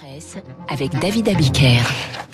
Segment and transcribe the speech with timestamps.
[0.00, 0.36] presse
[0.68, 1.82] avec David Abiker.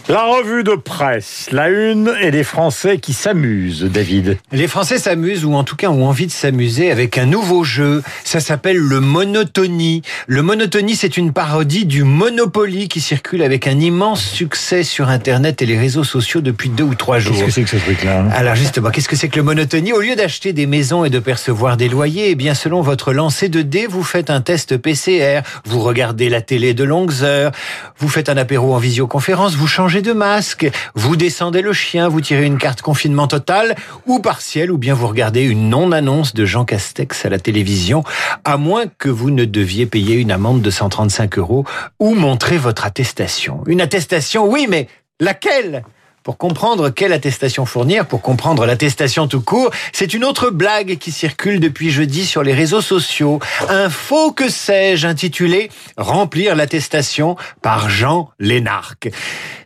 [0.09, 4.39] La revue de presse, la une et les Français qui s'amusent, David.
[4.53, 8.05] Les Français s'amusent ou en tout cas ont envie de s'amuser avec un nouveau jeu.
[8.23, 10.03] Ça s'appelle le Monotonie.
[10.29, 15.61] Le Monotonie, c'est une parodie du Monopoly qui circule avec un immense succès sur Internet
[15.61, 17.35] et les réseaux sociaux depuis deux ou trois jours.
[17.35, 18.31] Qu'est-ce que c'est que ce truc-là hein?
[18.33, 21.19] Alors justement, qu'est-ce que c'est que le Monotonie Au lieu d'acheter des maisons et de
[21.19, 25.41] percevoir des loyers, eh bien selon votre lancer de dés, vous faites un test PCR,
[25.65, 27.51] vous regardez la télé de longues heures,
[27.99, 32.21] vous faites un apéro en visioconférence, vous changez de masque, vous descendez le chien, vous
[32.21, 33.75] tirez une carte confinement total
[34.07, 38.05] ou partiel, ou bien vous regardez une non-annonce de Jean Castex à la télévision,
[38.45, 41.65] à moins que vous ne deviez payer une amende de 135 euros
[41.99, 43.63] ou montrer votre attestation.
[43.67, 44.89] Une attestation, oui, mais
[45.21, 45.85] laquelle?
[46.27, 51.13] Pour comprendre quelle attestation fournir, pour comprendre l'attestation tout court, c'est une autre blague qui
[51.13, 53.39] circule depuis jeudi sur les réseaux sociaux.
[53.69, 59.09] Un faux que sais-je intitulé Remplir l'attestation par Jean Lénarque.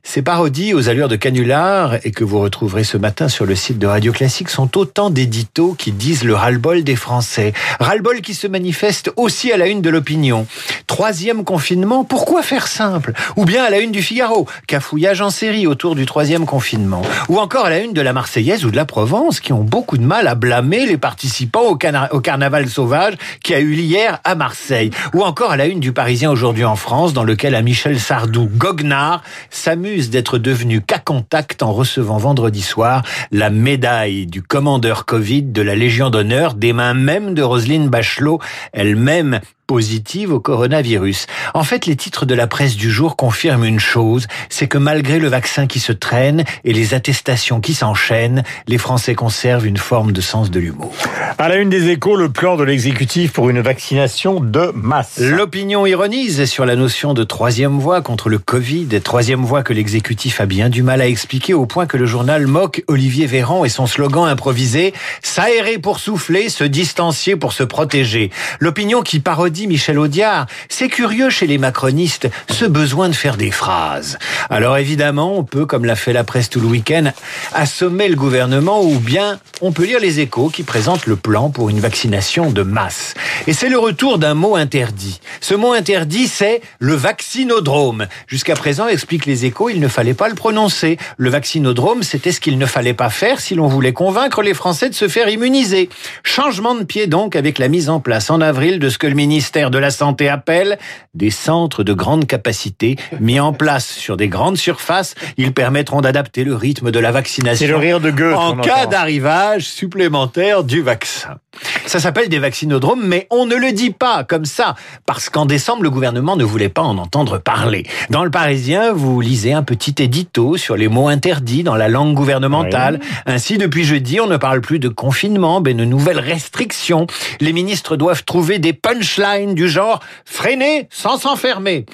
[0.02, 3.78] Ces parodies aux allures de canular et que vous retrouverez ce matin sur le site
[3.78, 7.52] de Radio Classique sont autant d'éditos qui disent le ras-le-bol des Français.
[7.78, 10.46] Ras-le-bol qui se manifeste aussi à la une de l'opinion.
[10.86, 13.12] Troisième confinement, pourquoi faire simple?
[13.36, 17.02] Ou bien à la une du Figaro, cafouillage en série autour du troisième confinement.
[17.28, 19.98] Ou encore à la une de la Marseillaise ou de la Provence qui ont beaucoup
[19.98, 21.78] de mal à blâmer les participants au,
[22.10, 24.90] au carnaval sauvage qui a eu hier à Marseille.
[25.14, 28.50] Ou encore à la une du Parisien aujourd'hui en France dans lequel un Michel Sardou
[28.56, 33.02] goguenard s'amuse d'être devenu cas contact en recevant vendredi soir
[33.32, 38.38] la médaille du commandeur Covid de la Légion d'honneur des mains même de Roselyne Bachelot,
[38.72, 41.28] elle-même positive au coronavirus.
[41.54, 45.20] En fait, les titres de la presse du jour confirment une chose, c'est que malgré
[45.20, 50.10] le vaccin qui se traîne et les attestations qui s'enchaînent, les Français conservent une forme
[50.10, 50.92] de sens de l'humour.
[51.38, 55.20] À la une des échos, le plan de l'exécutif pour une vaccination de masse.
[55.20, 60.40] L'opinion ironise sur la notion de troisième voie contre le Covid, troisième voie que l'exécutif
[60.40, 63.68] a bien du mal à expliquer au point que le journal moque Olivier Véran et
[63.68, 68.32] son slogan improvisé «S'aérer pour souffler, se distancier pour se protéger».
[68.58, 73.50] L'opinion qui parodie Michel Audiard, c'est curieux chez les macronistes, ce besoin de faire des
[73.50, 74.18] phrases.
[74.48, 77.12] Alors évidemment, on peut, comme l'a fait la presse tout le week-end,
[77.52, 81.70] assommer le gouvernement ou bien on peut lire les échos qui présentent le plan pour
[81.70, 83.14] une vaccination de masse.
[83.46, 85.20] Et c'est le retour d'un mot interdit.
[85.50, 88.06] Ce mot interdit, c'est le vaccinodrome.
[88.28, 90.96] Jusqu'à présent, explique les échos, il ne fallait pas le prononcer.
[91.16, 94.88] Le vaccinodrome, c'était ce qu'il ne fallait pas faire si l'on voulait convaincre les Français
[94.88, 95.88] de se faire immuniser.
[96.22, 99.14] Changement de pied donc avec la mise en place en avril de ce que le
[99.14, 100.78] ministère de la Santé appelle
[101.14, 105.16] des centres de grande capacité mis en place sur des grandes surfaces.
[105.36, 109.64] Ils permettront d'adapter le rythme de la vaccination le rire de Goethe, en cas d'arrivage
[109.64, 111.38] supplémentaire du vaccin.
[111.86, 115.82] Ça s'appelle des vaccinodromes, mais on ne le dit pas comme ça, parce qu'en décembre,
[115.82, 117.86] le gouvernement ne voulait pas en entendre parler.
[118.10, 122.14] Dans le Parisien, vous lisez un petit édito sur les mots interdits dans la langue
[122.14, 123.00] gouvernementale.
[123.00, 123.08] Oui.
[123.26, 127.06] Ainsi, depuis jeudi, on ne parle plus de confinement, mais de nouvelles restrictions.
[127.40, 131.86] Les ministres doivent trouver des punchlines du genre freiner sans s'enfermer.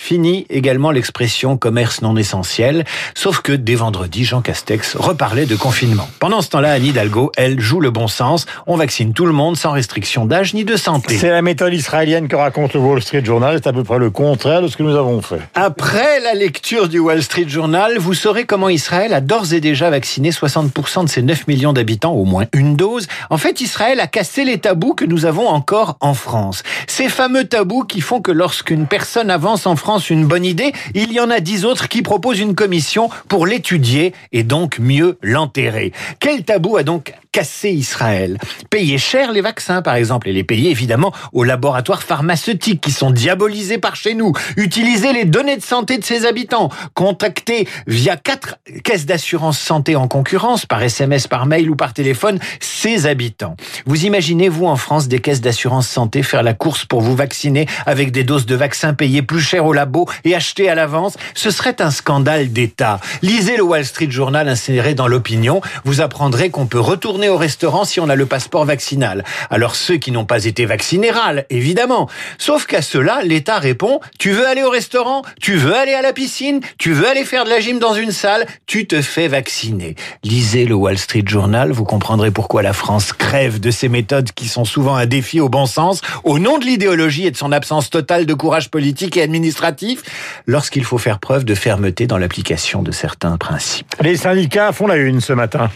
[0.00, 6.08] Fini également l'expression commerce non essentiel, sauf que dès vendredi, Jean Castex reparlait de confinement.
[6.20, 8.46] Pendant ce temps-là, Anne Hidalgo, elle, joue le bon sens.
[8.68, 11.18] On vaccine tout le monde sans restriction d'âge ni de santé.
[11.18, 13.58] C'est la méthode israélienne que raconte le Wall Street Journal.
[13.60, 15.40] C'est à peu près le contraire de ce que nous avons fait.
[15.54, 19.90] Après la lecture du Wall Street Journal, vous saurez comment Israël a d'ores et déjà
[19.90, 23.08] vacciné 60% de ses 9 millions d'habitants, au moins une dose.
[23.30, 26.62] En fait, Israël a cassé les tabous que nous avons encore en France.
[26.86, 31.12] Ces fameux tabous qui font que lorsqu'une personne avance en France une bonne idée, il
[31.12, 35.92] y en a dix autres qui proposent une commission pour l'étudier et donc mieux l'enterrer.
[36.20, 38.36] Quel tabou a donc cassé Israël
[38.68, 43.12] Payer cher les vaccins, par exemple, et les payer évidemment aux laboratoires pharmaceutiques qui sont
[43.12, 44.32] diabolisés par chez nous.
[44.56, 46.68] Utiliser les données de santé de ses habitants.
[46.94, 52.40] Contacter via quatre caisses d'assurance santé en concurrence, par SMS, par mail ou par téléphone,
[52.58, 53.56] ses habitants.
[53.86, 57.66] Vous imaginez, vous, en France, des caisses d'assurance santé faire la course pour vous vacciner
[57.86, 61.16] avec des doses de vaccins payées plus cher au labo et achetées à l'avance?
[61.34, 62.98] Ce serait un scandale d'État.
[63.22, 65.60] Lisez le Wall Street Journal inséré dans l'opinion.
[65.84, 69.24] Vous apprendrez qu'on peut retourner au restaurant si on a le passeport vaccinal.
[69.50, 72.08] Alors ceux qui n'ont pas été vaccinés râlent, évidemment.
[72.38, 76.12] Sauf qu'à cela, l'État répond, tu veux aller au restaurant, tu veux aller à la
[76.12, 79.96] piscine, tu veux aller faire de la gym dans une salle, tu te fais vacciner.
[80.24, 84.48] Lisez le Wall Street Journal, vous comprendrez pourquoi la France crève de ces méthodes qui
[84.48, 87.90] sont souvent un défi au bon sens, au nom de l'idéologie et de son absence
[87.90, 90.02] totale de courage politique et administratif,
[90.46, 93.94] lorsqu'il faut faire preuve de fermeté dans l'application de certains principes.
[94.00, 95.70] Les syndicats font la une ce matin.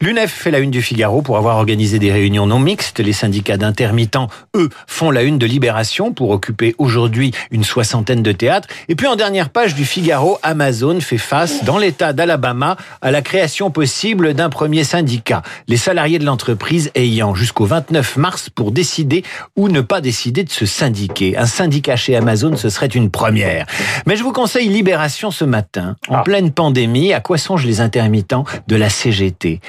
[0.00, 3.00] L'UNEF fait la une du Figaro pour avoir organisé des réunions non mixtes.
[3.00, 8.30] Les syndicats d'intermittents, eux, font la une de Libération pour occuper aujourd'hui une soixantaine de
[8.30, 8.68] théâtres.
[8.90, 13.22] Et puis en dernière page du Figaro, Amazon fait face dans l'État d'Alabama à la
[13.22, 15.40] création possible d'un premier syndicat.
[15.66, 19.22] Les salariés de l'entreprise ayant jusqu'au 29 mars pour décider
[19.56, 21.38] ou ne pas décider de se syndiquer.
[21.38, 23.64] Un syndicat chez Amazon, ce serait une première.
[24.04, 26.22] Mais je vous conseille Libération ce matin, en Ah.
[26.22, 27.14] pleine pandémie.
[27.14, 29.60] À quoi songent les intermittents de la CGT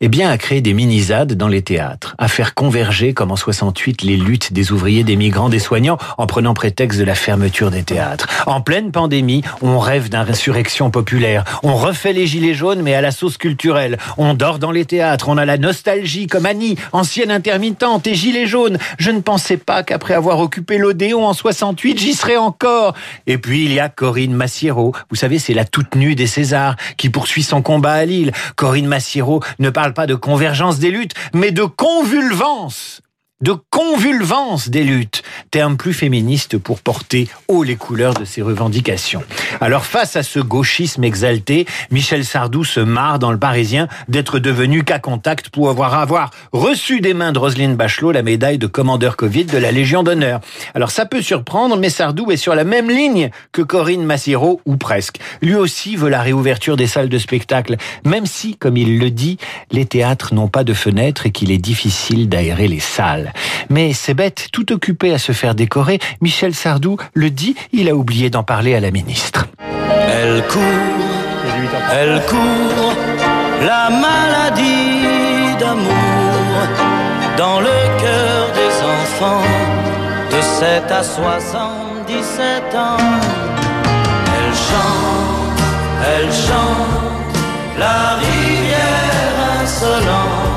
[0.00, 4.02] eh bien, à créer des mini-ZAD dans les théâtres, à faire converger, comme en 68,
[4.02, 7.82] les luttes des ouvriers, des migrants, des soignants, en prenant prétexte de la fermeture des
[7.82, 8.28] théâtres.
[8.46, 11.44] En pleine pandémie, on rêve d'insurrection populaire.
[11.62, 13.98] On refait les gilets jaunes, mais à la sauce culturelle.
[14.16, 18.46] On dort dans les théâtres, on a la nostalgie, comme Annie, ancienne intermittente et gilet
[18.46, 18.78] jaune.
[18.98, 22.94] Je ne pensais pas qu'après avoir occupé l'Odéon en 68, j'y serais encore.
[23.26, 24.94] Et puis, il y a Corinne Massiero.
[25.10, 28.32] Vous savez, c'est la toute nue des Césars, qui poursuit son combat à Lille.
[28.56, 33.02] Corinne Massiero ne parle pas de convergence des luttes, mais de convulvance
[33.44, 39.22] de convulvance des luttes, terme plus féministe pour porter haut les couleurs de ses revendications.
[39.60, 44.82] Alors face à ce gauchisme exalté, Michel Sardou se marre dans le Parisien d'être devenu
[44.82, 49.44] cas contact pour avoir, reçu des mains de Roselyne Bachelot la médaille de commandeur Covid
[49.44, 50.40] de la Légion d'honneur.
[50.74, 54.76] Alors ça peut surprendre, mais Sardou est sur la même ligne que Corinne Massiero, ou
[54.76, 55.18] presque.
[55.42, 57.76] Lui aussi veut la réouverture des salles de spectacle,
[58.06, 59.38] même si, comme il le dit,
[59.70, 63.23] les théâtres n'ont pas de fenêtres et qu'il est difficile d'aérer les salles.
[63.70, 67.94] Mais c'est bête, tout occupé à se faire décorer, Michel Sardou le dit, il a
[67.94, 69.46] oublié d'en parler à la ministre.
[70.08, 70.60] Elle court,
[71.92, 72.94] elle court,
[73.66, 76.24] la maladie d'amour
[77.36, 79.42] dans le cœur des enfants
[80.30, 82.96] de 7 à 77 ans.
[84.36, 85.60] Elle chante,
[86.06, 90.53] elle chante, la rivière insolente.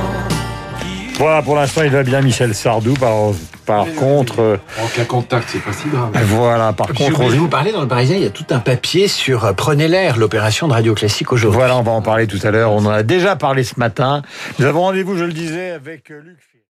[1.17, 2.93] Voilà, pour l'instant, il va bien, Michel Sardou.
[2.93, 3.31] Par,
[3.65, 6.11] par contre, euh, En cas contact, c'est pas si grave.
[6.25, 8.59] voilà, par contre, de on- vous parler dans le Parisien, il y a tout un
[8.59, 11.57] papier sur euh, Prenez l'air, l'opération de Radio Classique aujourd'hui.
[11.57, 12.71] voilà, on va en parler tout à l'heure.
[12.71, 14.21] On en a déjà parlé ce matin.
[14.59, 16.37] Nous avons rendez-vous, je le disais, avec euh, Luc.